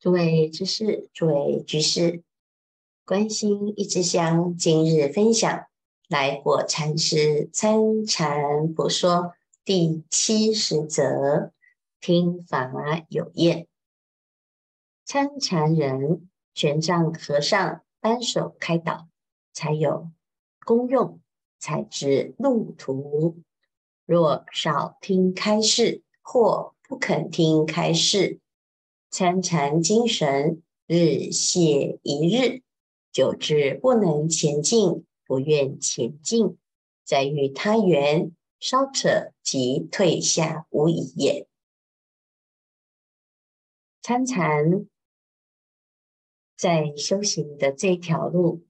[0.00, 2.22] 诸位知识，诸位居士，
[3.04, 5.66] 关心一枝香，今日分享
[6.08, 11.52] 来果禅师参禅普说第七十则：
[12.00, 12.72] 听法
[13.10, 13.66] 有验。
[15.04, 19.06] 参禅人玄奘和尚扳手开导，
[19.52, 20.10] 才有
[20.64, 21.20] 功用，
[21.58, 23.36] 才知路途。
[24.06, 28.40] 若少听开示，或不肯听开示。
[29.10, 32.62] 参禅精神日谢一日，
[33.10, 36.56] 久之不能前进，不愿前进，
[37.04, 41.48] 再遇他缘，稍扯即退下无疑也。
[44.00, 44.86] 参禅
[46.56, 48.64] 在修行的这条路，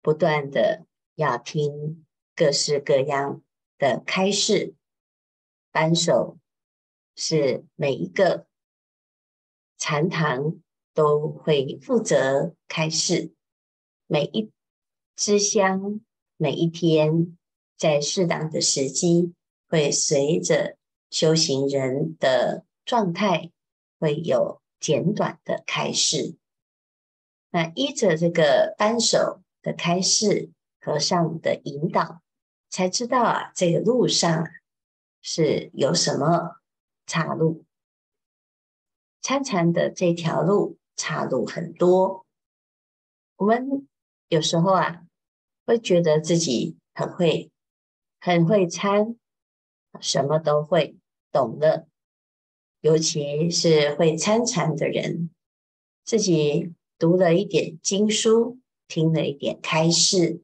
[0.00, 3.42] 不断的要听各式各样
[3.76, 4.74] 的开示，
[5.70, 6.38] 扳手
[7.14, 8.46] 是每一个。
[9.84, 10.60] 禅堂
[10.94, 13.32] 都会负责开示，
[14.06, 14.52] 每一
[15.16, 16.00] 支香，
[16.36, 17.36] 每一天，
[17.76, 19.34] 在适当的时机，
[19.68, 20.76] 会随着
[21.10, 23.50] 修行人的状态，
[23.98, 26.36] 会有简短的开示。
[27.50, 32.22] 那依着这个扳手的开示，和尚的引导，
[32.70, 34.46] 才知道啊，这个路上
[35.20, 36.60] 是有什么
[37.04, 37.64] 岔路。
[39.22, 42.26] 参禅的这条路岔路很多，
[43.36, 43.86] 我们
[44.28, 45.02] 有时候啊
[45.64, 47.52] 会觉得自己很会，
[48.20, 49.16] 很会参，
[50.00, 50.96] 什么都会，
[51.30, 51.86] 懂了。
[52.80, 55.30] 尤其是会参禅的人，
[56.04, 60.42] 自己读了一点经书，听了一点开示，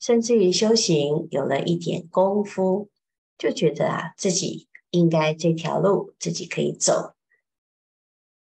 [0.00, 2.88] 甚至于修行有了一点功夫，
[3.36, 7.14] 就觉得啊自己应该这条路自己可以走。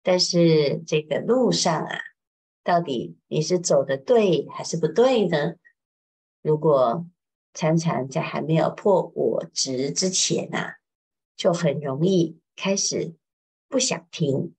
[0.03, 1.97] 但是这个路上啊，
[2.63, 5.55] 到底你是走的对还是不对呢？
[6.41, 7.07] 如果
[7.53, 10.75] 常常在还没有破我执之前啊，
[11.37, 13.15] 就很容易开始
[13.69, 14.53] 不想听。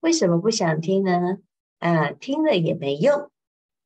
[0.00, 1.38] 为什么不想听呢？
[1.80, 3.30] 啊，听了也没用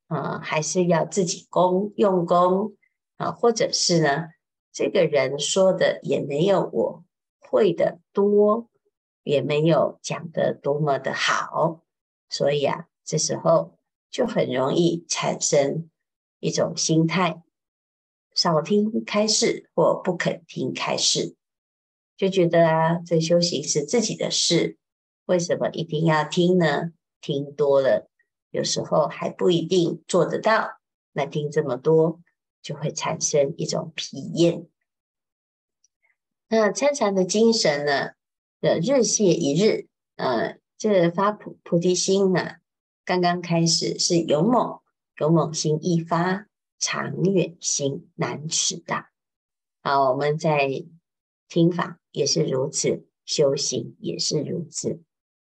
[0.06, 2.76] 啊，还是要自己功用功
[3.16, 4.28] 啊，或者是呢，
[4.70, 7.04] 这个人说的也没有我
[7.40, 8.68] 会的多。
[9.22, 11.82] 也没有讲得多么的好，
[12.28, 13.78] 所以啊，这时候
[14.10, 15.90] 就很容易产生
[16.40, 17.42] 一种心态：
[18.34, 21.36] 少听开示或不肯听开示，
[22.16, 24.78] 就觉得啊，这修行是自己的事，
[25.26, 26.92] 为什么一定要听呢？
[27.20, 28.10] 听多了，
[28.50, 30.80] 有时候还不一定做得到。
[31.12, 32.20] 那听这么多，
[32.62, 34.66] 就会产生一种疲厌。
[36.48, 38.12] 那参禅的精神呢？
[38.62, 42.58] 的日谢一日，呃，这发菩菩提心呢，
[43.04, 44.78] 刚刚开始是勇猛，
[45.18, 46.46] 勇猛心一发，
[46.78, 49.10] 长远心难持大。
[49.82, 50.84] 好，我们在
[51.48, 55.02] 听法也是如此，修行也是如此。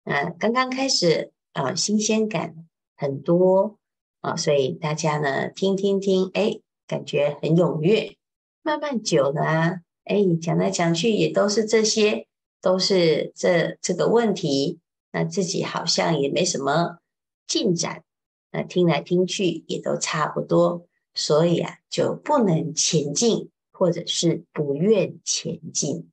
[0.05, 2.55] 呃，刚刚开始啊，呃，新鲜感
[2.95, 3.79] 很多
[4.21, 8.15] 啊，所以大家呢听听听，哎，感觉很踊跃。
[8.61, 12.27] 慢慢久了啊，哎，讲来讲去也都是这些。
[12.63, 14.79] 都是这这个问题，
[15.11, 16.99] 那自己好像也没什么
[17.45, 18.05] 进展，
[18.53, 26.09] 那听来听去也都差不多，所以啊，就不能前进，或者是不愿前进。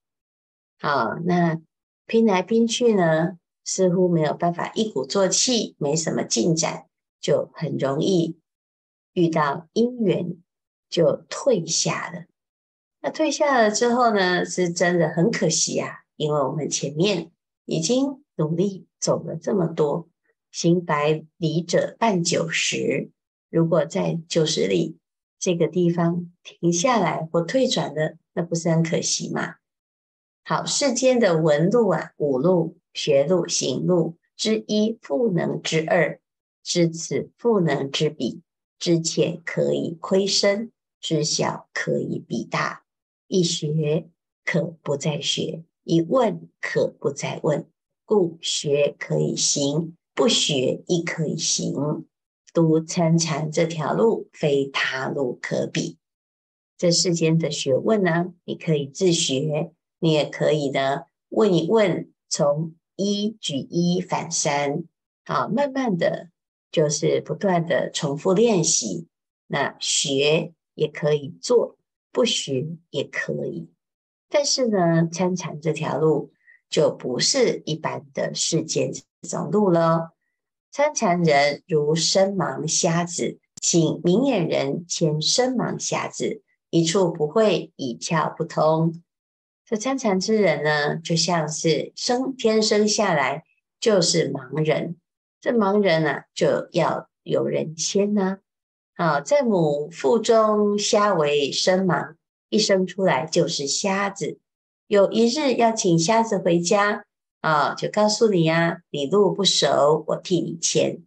[0.81, 1.61] 好，那
[2.07, 6.87] 拼来拼去呢，似乎没有办法一鼓作气，没什么进展，
[7.21, 8.37] 就很容易
[9.13, 10.37] 遇到因缘
[10.89, 12.25] 就退下了。
[13.03, 16.00] 那退下了之后呢，是真的很可惜啊。
[16.21, 17.31] 因为我们前面
[17.65, 20.07] 已经努力走了这么多，
[20.51, 23.11] 行百里者半九十，
[23.49, 24.99] 如果在九十里
[25.39, 29.55] 这个地方停下来或退转了，那不是很可惜吗？
[30.45, 36.21] 好，世间的文路啊，五路、学路、行路之一，不能之二，
[36.63, 38.43] 知此不能之彼，
[38.79, 40.71] 知浅可以窥深，
[41.01, 42.85] 知小可以比大，
[43.27, 44.11] 一学
[44.45, 45.65] 可不再学。
[45.85, 47.67] 一问可不再问，
[48.05, 52.07] 故学可以行，不学亦可以行。
[52.53, 55.99] 读参禅这条路，非他路可比。
[56.77, 64.85] 这世间的学问呢，你可以自学，你也可以呢问一问，从一举一反三，
[65.25, 66.31] 好，慢慢的
[66.73, 69.07] 就是不断的重复练习。
[69.47, 71.77] 那学也可以做，
[72.11, 73.69] 不学也可以。
[74.31, 76.33] 但是呢，参禅这条路
[76.71, 78.93] 就不是一般的世间
[79.29, 80.11] 走路喽。
[80.71, 89.03] 参禅人如身盲瞎子，请明眼人牵身盲瞎子，一处不会，一窍不通。
[89.67, 93.45] 这参禅之人呢，就像是生天生下来
[93.81, 94.97] 就是盲人，
[95.41, 98.39] 这盲人啊，就要有人牵呢、
[98.95, 99.17] 啊。
[99.17, 102.15] 啊，在母腹中瞎为身盲，
[102.51, 104.39] 一生出来就是瞎子。
[104.87, 107.05] 有一日要请瞎子回家，
[107.41, 111.03] 啊，就告诉你呀、啊，你路不熟，我替你牵。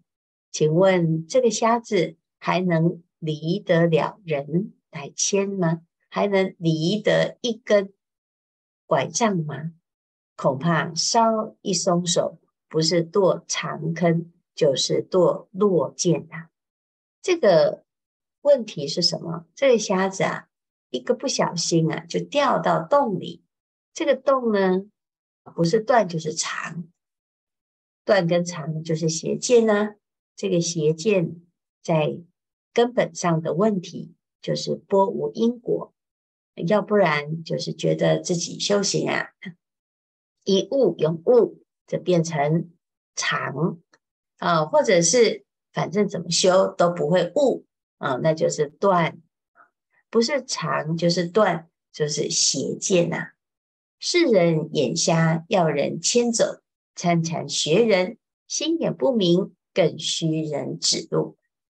[0.51, 5.81] 请问这个瞎子还能离得了人来牵吗？
[6.10, 7.94] 还能离得一根？
[8.86, 9.72] 拐杖吗？
[10.36, 12.39] 恐怕稍一松手，
[12.69, 16.50] 不是堕长坑，就是堕落涧啊！
[17.22, 17.84] 这个
[18.42, 19.46] 问题是什么？
[19.56, 20.48] 这个瞎子啊，
[20.94, 23.44] 一个不小心啊，就掉到洞里。
[23.94, 24.86] 这个洞呢，
[25.56, 26.86] 不是断就是长，
[28.06, 29.95] 断跟长就是邪见呢。
[30.36, 31.42] 这个邪见
[31.81, 32.19] 在
[32.74, 35.92] 根本上的问题，就是拨无因果。
[36.68, 39.31] 要不然就是觉得自己修行啊，
[40.44, 42.69] 一悟永悟，就变成
[43.16, 43.80] 长
[44.38, 47.66] 啊，或者是反正怎么修都不会悟
[47.98, 49.19] 啊，那就是断，
[50.13, 53.31] 不是长就是断，就是邪见呐。
[53.98, 56.62] 世人眼瞎，要人牵走；
[56.94, 61.36] 参禅学人心眼不明，更需人指路。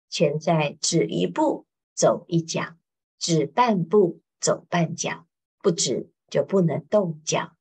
[0.09, 2.75] 全在指一步，走一脚，
[3.17, 4.19] 指半步。
[4.41, 5.25] 走半脚，
[5.61, 7.55] 不指就不能动脚。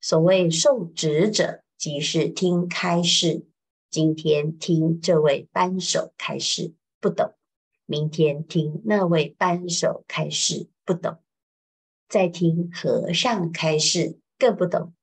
[0.00, 3.46] 所谓受指者，即是听开示。
[3.88, 7.36] 今天听这位扳手开示，不懂；
[7.90, 11.14] 明天听那位扳手开示，不懂；
[12.08, 14.94] 再听和尚开示，更不懂。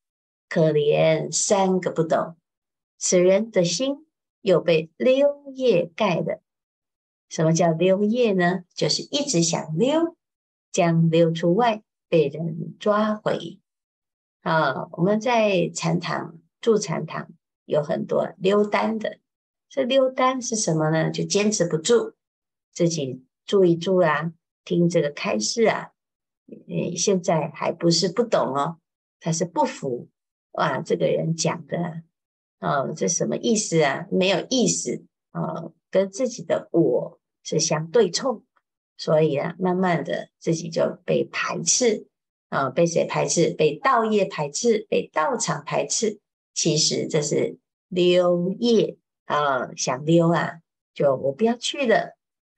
[0.47, 2.37] 可怜三个不懂，
[2.97, 4.07] 此人的心
[4.39, 6.41] 又被溜叶盖了。
[7.27, 8.63] 什么叫溜叶呢？
[8.73, 10.15] 就是一直想溜。
[10.71, 13.59] 将溜出外，被人抓回。
[14.43, 17.27] 啊，我们在禅堂住禅堂，
[17.65, 19.17] 有很多溜单的。
[19.67, 21.11] 这溜单是什么呢？
[21.11, 22.13] 就坚持不住，
[22.77, 24.31] 自己住一住啊，
[24.63, 25.93] 听这个开示啊。
[26.45, 28.77] 嗯，现在还不是不懂哦，
[29.19, 30.09] 他是不服。
[30.51, 32.03] 哇，这个人讲的，
[32.59, 34.05] 哦，这什么意思啊？
[34.11, 38.43] 没有意思啊，跟自己的我是相对冲。
[38.95, 42.05] 所以啊，慢慢的自己就被排斥
[42.49, 43.49] 啊，被谁排斥？
[43.55, 46.19] 被道业排斥，被道场排斥。
[46.53, 47.57] 其实这是
[47.87, 50.59] 溜业啊，想溜啊，
[50.93, 52.16] 就我不要去了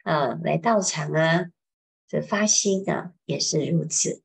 [0.09, 1.51] 啊，来道场啊，
[2.07, 4.23] 这发心啊也是如此。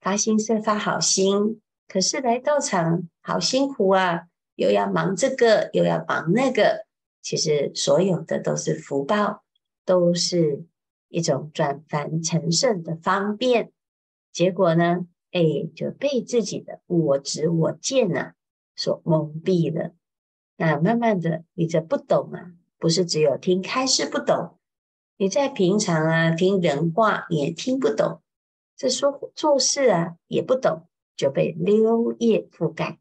[0.00, 6.84] 发心是发好心，可是来道场好辛苦啊，又要忙这个，又要忙那个。
[7.22, 9.42] 其实所有的都是福报，
[9.84, 10.66] 都是。
[11.08, 13.70] 一种转凡成圣的方便，
[14.32, 15.40] 结果呢，哎，
[15.74, 18.34] 就被自己的我执我见呐、啊、
[18.74, 19.94] 所蒙蔽了。
[20.56, 24.58] 那慢慢的，你这不懂啊，不是只有听开示不懂，
[25.18, 28.20] 你在平常啊听人话也听不懂，
[28.76, 30.86] 这说做事啊也不懂，
[31.16, 32.98] 就被溜业覆盖，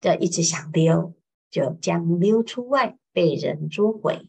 [0.00, 1.14] 就一直想溜，
[1.50, 4.28] 就将溜出外，被人捉回。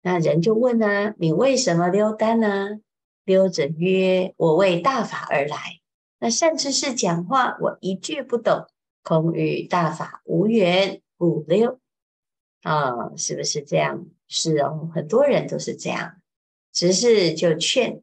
[0.00, 2.80] 那人就问、啊：“你为什么溜单呢？”
[3.24, 5.80] 溜者曰：“我为大法而来。
[6.18, 8.66] 那善知识讲话，我一句不懂，
[9.02, 11.80] 恐与大法无缘，故溜。”
[12.64, 14.06] 啊，是不是这样？
[14.26, 16.16] 是哦，很多人都是这样。
[16.72, 18.02] 只是就劝：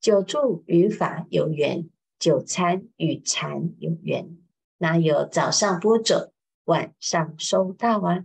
[0.00, 4.36] 久住与法有缘，久餐与禅有缘。
[4.78, 6.32] 哪有早上播种，
[6.64, 8.24] 晚上收到啊？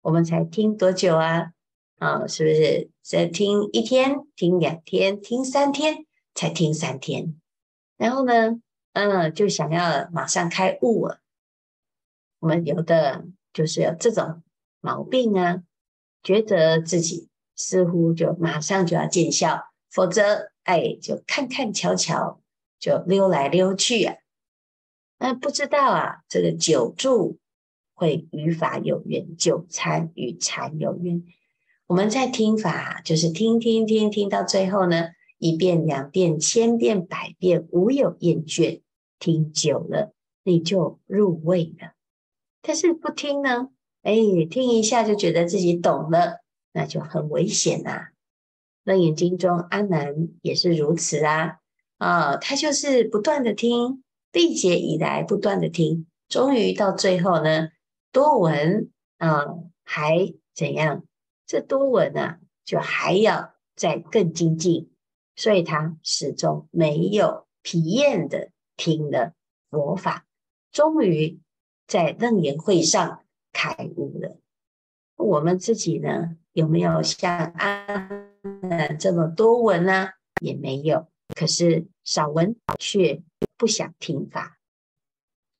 [0.00, 1.52] 我们才听多久啊？
[1.98, 7.38] 啊，是不是再听一天、听两天、听三天，才听三天？
[7.98, 8.60] 然后呢，
[8.94, 11.20] 嗯，就想要马上开悟了。
[12.40, 14.42] 我们有的就是有这种
[14.82, 15.62] 毛病啊，
[16.22, 22.42] 觉得自己似乎就马上就要见效，否则哎，就看看瞧瞧，
[22.78, 24.16] 就溜来溜去啊。
[25.18, 27.38] 那不知道啊，这个久住
[27.94, 31.22] 会与法有缘，久参与禅有缘。
[31.86, 38.82] 我们在听法，就是听听听听到最后呢，一遍两遍千遍百遍，无有厌倦。
[39.18, 40.12] 听久了，
[40.42, 41.92] 你就入味了。
[42.60, 43.68] 但是不听呢，
[44.02, 44.14] 哎，
[44.50, 46.40] 听一下就觉得自己懂了，
[46.72, 48.10] 那就很危险啊。
[48.84, 51.58] 楞严经中阿难也是如此啊，
[51.98, 57.68] 啊，他就是不断的听，历劫以来不断的听，终于到最后呢，
[58.10, 59.44] 多闻啊、
[59.84, 61.04] 还怎样？
[61.46, 64.90] 这多闻啊，就还要再更精进，
[65.36, 69.34] 所以他始终没有疲厌的听了
[69.70, 70.26] 佛法，
[70.72, 71.38] 终于
[71.86, 73.21] 在楞严会上
[73.62, 74.38] 开悟了。
[75.16, 78.08] 我们自己呢，有没有像阿
[78.62, 80.08] 难这么多闻呢？
[80.40, 81.06] 也没有。
[81.36, 83.22] 可是少闻却
[83.56, 84.58] 不想听法，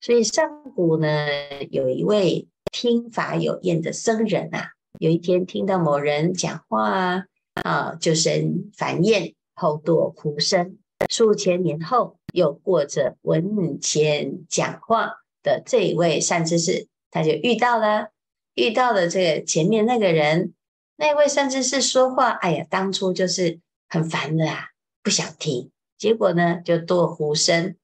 [0.00, 1.28] 所以上古呢，
[1.70, 10.76] 有一位听法有厌的僧人啊，有一天听到某人讲话啊，啊，就生烦厌，后堕苦生。
[11.08, 18.10] 数千年后，又过着闻前讲话的这一位善知识，他就遇到了，
[18.54, 20.52] 遇到了这个前面那个人，
[20.96, 24.70] 那位善知识说话，哎呀，当初就是很烦的啊。
[25.04, 27.76] 不想听，结果呢，就堕苦生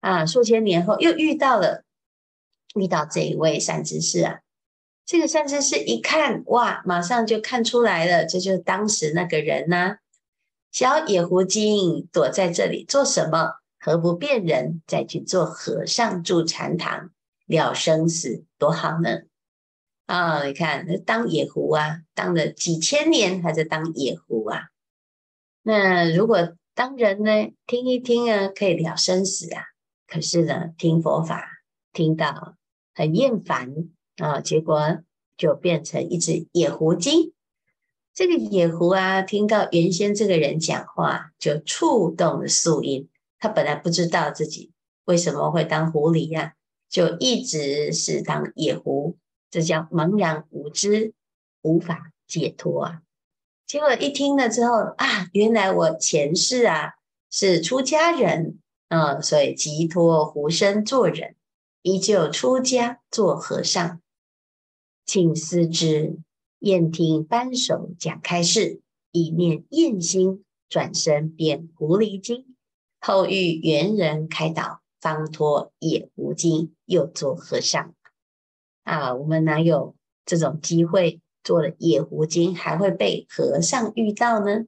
[0.00, 0.26] 啊！
[0.26, 1.82] 数千年后又遇到了，
[2.74, 4.40] 遇到这一位善知识啊。
[5.06, 9.96] 这个善知识一看，哇，马上就看出来了，这就是当时那个人呐、
[10.70, 13.54] 小野狐精躲在这里做什么？
[13.80, 17.10] 何不变人，再去做和尚住禅堂，
[17.48, 19.22] 了生死，多好呢？
[20.06, 24.68] 啊，你看，当野狐啊，当了几千年，还在当野狐啊。
[25.62, 29.64] 那如果当人呢，听一听啊，可以了生死啊。
[30.06, 31.46] 可是呢，听佛法
[31.92, 32.54] 听到
[32.94, 33.74] 很厌烦
[34.16, 34.98] 啊，结果
[35.36, 37.34] 就变成一只野狐精。
[38.14, 43.08] 这个野狐啊，听到原先这个人讲话，就触动了宿因。
[43.38, 44.72] 他本来不知道自己
[45.04, 46.52] 为什么会当狐狸呀、啊，
[46.88, 49.16] 就一直是当野狐，
[49.50, 51.12] 这叫茫然无知，
[51.62, 53.02] 无法解脱啊。
[53.66, 56.94] 结果一听了之后啊，原来我前世啊
[57.30, 61.36] 是出家人啊、嗯，所以即托狐身做人，
[61.82, 64.00] 依旧出家做和尚。
[65.04, 66.18] 请思之，
[66.60, 68.80] 厌听扳手讲开示，
[69.12, 72.56] 一念厌心，转身变狐狸精。
[73.00, 77.94] 后遇猿人开导，方脱野狐精，又做和尚。
[78.84, 81.20] 啊，我们哪有这种机会？
[81.44, 84.66] 做了野狐精，还会被和尚遇到呢？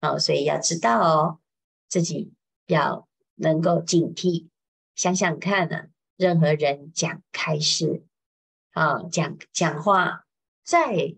[0.00, 1.40] 哦，所以要知道哦，
[1.88, 2.32] 自己
[2.66, 3.06] 要
[3.36, 4.48] 能够警惕。
[4.96, 5.84] 想想看呢、
[6.16, 8.02] 任何人讲开示，
[8.72, 10.24] 啊、讲讲话，
[10.64, 11.14] 再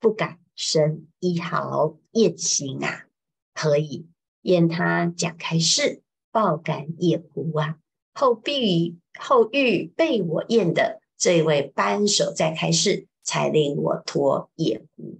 [0.00, 3.06] 不敢生一毫厌心啊，
[3.54, 4.06] 何以
[4.42, 6.02] 厌他讲开示，
[6.36, 7.78] 报感野狐啊？
[8.12, 13.06] 后必后遇被我厌的这位扳手在开示。
[13.28, 15.18] 才令我脱野狐，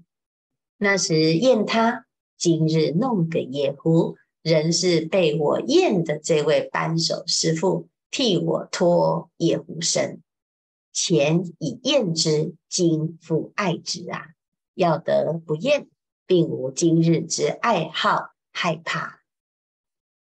[0.78, 2.06] 那时厌他，
[2.38, 10.22] 今日弄个野狐，仍是被我厌的这位扳手师父替我脱野狐身。
[10.92, 14.28] 前已厌之，今复爱之啊！
[14.74, 15.88] 要得不厌，
[16.28, 19.18] 并无今日之爱好害怕。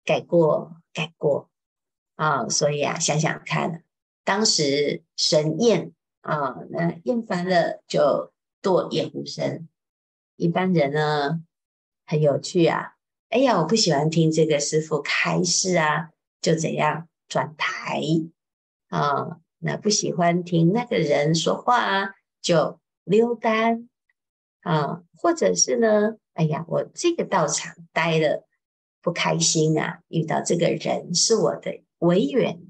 [0.04, 1.50] 改过，改过
[2.16, 2.48] 啊！
[2.50, 3.84] 所以啊，想想看，
[4.24, 5.94] 当时神厌。
[6.24, 8.32] 啊、那厌烦了就
[8.62, 9.68] 堕野狐身。
[10.36, 11.42] 一般人呢，
[12.06, 12.94] 很有趣啊。
[13.30, 18.04] 哎呀，我不喜欢听这个师傅开示啊，就怎样转台
[18.90, 23.90] 啊、那不喜欢听那个人说话啊，就溜单
[24.62, 28.48] 啊，或者是呢，哎呀，我这个道场待了
[29.02, 32.62] 不开心啊，遇到这个人是我的违缘，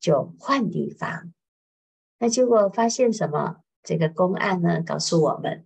[0.00, 1.32] 就换地方。
[2.18, 3.60] 那结果发现什么？
[3.82, 5.64] 这个公案呢，告诉我们，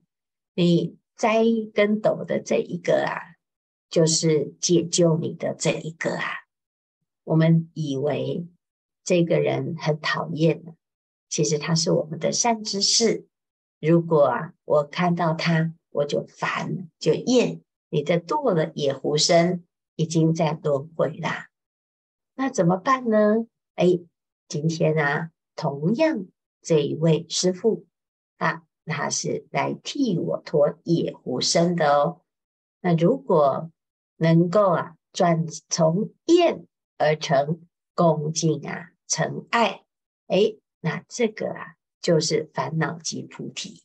[0.55, 3.37] 你栽跟斗的这一个啊，
[3.89, 6.25] 就是解救你的这一个啊。
[7.25, 8.47] 我们以为
[9.03, 10.63] 这个人很讨厌，
[11.31, 13.27] 其实他是我们的善知识。
[13.81, 17.63] 如果啊，我看到他，我就烦，就厌。
[17.89, 19.65] 你的堕了野狐身，
[20.01, 21.49] 已经在轮回啦。
[22.35, 23.47] 那怎么办呢？
[23.75, 24.01] 哎，
[24.49, 26.27] 今天啊，同样。
[26.63, 27.87] 这一位师父
[28.39, 32.23] 啊，他是来替我脱野狐身的哦。
[32.81, 33.71] 那如果
[34.17, 36.67] 能够啊，转从厌
[36.97, 39.85] 而成恭敬啊，成爱，
[40.29, 43.83] 哎，那这个啊，就是烦恼即菩提。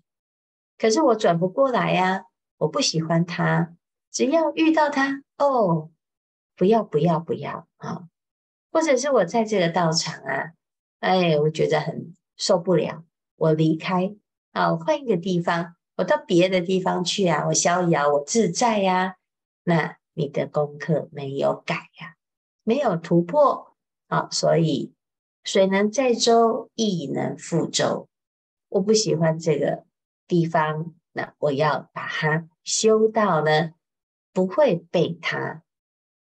[0.78, 2.26] 可是我转不过来呀、啊，
[2.60, 3.76] 我不喜欢他，
[4.12, 5.92] 只要遇到他，哦，
[6.56, 8.08] 不要不要不要啊！
[8.72, 10.54] 或者是我在这个道场啊，
[11.00, 12.14] 哎，我觉得很。
[12.38, 13.06] 受不了，
[13.38, 14.14] 我离开
[14.52, 19.16] 啊，我换一个地方，我到别的地方去啊，我逍遥，我自在呀、啊。
[19.64, 22.16] 那你的功课没有改呀、啊，
[22.64, 23.74] 没有突破
[24.08, 24.94] 啊，所以
[25.46, 28.10] 水能载舟，亦能覆舟。
[28.68, 29.86] 我不喜欢这个
[30.28, 33.72] 地方，那我要把它修到呢，
[34.34, 35.64] 不会被它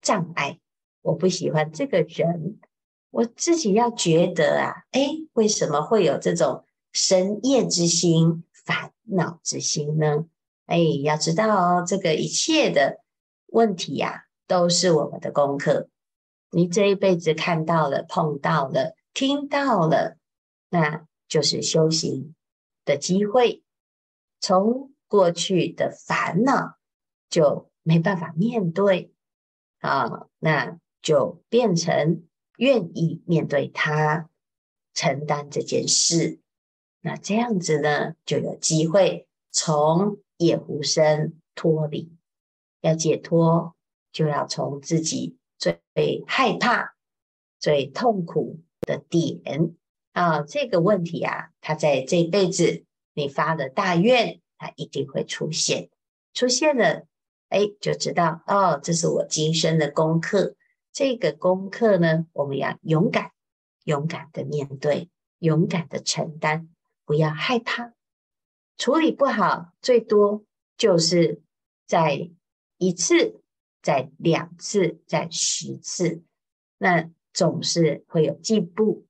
[0.04, 0.60] 障碍。
[1.02, 2.60] 我不喜欢这个人，
[3.10, 10.26] 我自己要觉得啊，哎，为什么会有这种神厌之心、烦恼之心呢？
[10.66, 13.00] 哎，要知道哦，这个一切的
[13.46, 15.88] 问题呀、啊，都是我们的功课。
[16.50, 20.16] 你这一辈子看到了、碰到了、听到了，
[20.70, 22.34] 那就是修行
[22.84, 23.62] 的机会。
[24.40, 26.76] 从过去的烦恼
[27.28, 29.13] 就没办法面对
[29.84, 32.26] 啊，那就变成
[32.56, 34.30] 愿意面对他，
[34.94, 36.40] 承担这件事。
[37.02, 42.16] 那这样子呢，就有机会从业无生脱离。
[42.80, 43.74] 要解脱，
[44.10, 46.96] 就要从自己最害怕、
[47.60, 49.74] 最痛苦的点
[50.12, 52.84] 啊，这个问题啊，他在这辈子。
[53.16, 55.88] 你发的大愿，它一定会出现。
[56.32, 57.06] 出现了，
[57.54, 60.56] 哎，就知道哦，这是我今生的功课。
[60.92, 63.30] 这个功课呢，我们要勇敢、
[63.84, 65.08] 勇敢的面对，
[65.38, 66.68] 勇敢的承担，
[67.04, 67.92] 不要害怕。
[68.76, 70.42] 处理不好，最多
[70.76, 71.42] 就是
[71.86, 72.32] 在
[72.76, 73.40] 一次、
[73.80, 76.24] 在两次、在十次，
[76.76, 79.06] 那总是会有进步。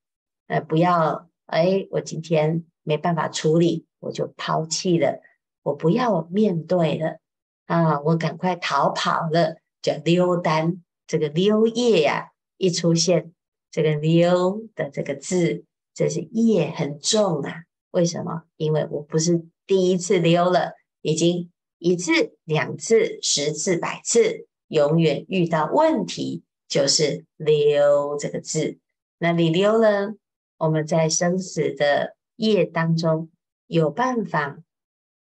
[0.49, 3.87] 呃，不要，哎，我今天没办法处理。
[4.01, 5.23] 我就抛弃了，
[5.63, 7.21] 我不要面对了
[7.67, 8.01] 啊！
[8.01, 10.83] 我赶快逃跑了，叫溜单。
[11.07, 13.33] 这个溜业呀，一出现，
[13.71, 17.65] 这个溜的这个字，这是业很重啊。
[17.91, 18.43] 为什么？
[18.57, 28.79] 因为我不是第一次溜了，已经一次、两次、十次、百次，永远遇到问题就是溜这个字。
[29.19, 30.15] 那你溜了，
[30.59, 33.31] 我们在生死的业当中。
[33.67, 34.59] 有办法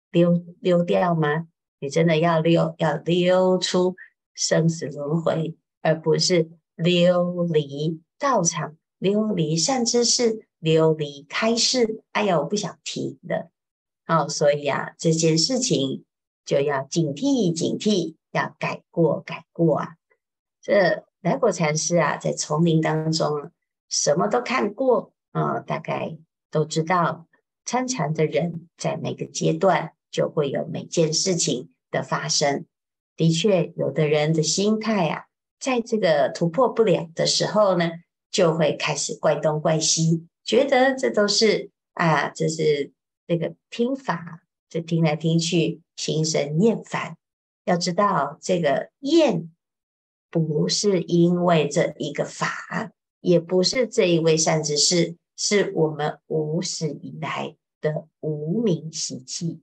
[0.09, 1.47] 溜溜掉吗？
[1.83, 3.97] 你真的要溜，要溜出
[4.33, 12.01] 生死轮回，而不是溜离道场、溜离善知识、溜离开示。
[12.13, 13.51] 哎呀，我不想提了。
[14.05, 16.05] 好，所以啊，这件事情
[16.45, 19.97] 就要警惕、警惕，要改过、改过啊。
[20.61, 23.51] 这来果禅师啊，在丛林当中，
[23.89, 26.17] 什么都看过啊，大概
[26.49, 27.27] 都知道。
[27.65, 32.65] 参禅的人在每个阶段就会有每件事情的发生。
[33.15, 35.27] 的确，有的人的心态啊，
[35.59, 37.91] 在这个突破不了的时候呢，
[38.29, 42.91] 就会开始怪东怪西，觉得这都是啊，这是
[43.27, 47.15] 这个听法，这听来听去心生厌烦。
[47.63, 49.51] 要知道，这个厌
[50.29, 55.15] 不是因为这一个法，也不是这一位善知识。
[55.35, 59.61] 是我们无始以来的无明习气，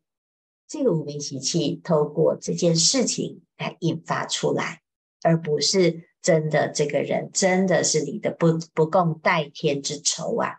[0.71, 4.83] 这个无明习气透过这件事情来引发出来，
[5.21, 10.59] 而不是真的这个人真的是你的不不共戴天之仇啊！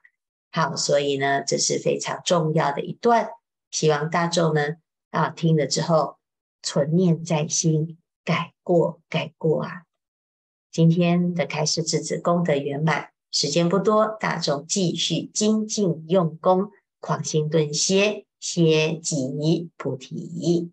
[0.51, 3.29] 好，所以呢，这是非常重要的一段，
[3.69, 4.75] 希望大众呢
[5.11, 6.17] 啊听了之后
[6.61, 9.83] 存念在心，改过改过啊！
[10.73, 13.11] 今天的开示至此功德圆满。
[13.31, 16.69] 时间不多，大众继续精进用功，
[16.99, 20.71] 狂心顿歇，歇即菩提。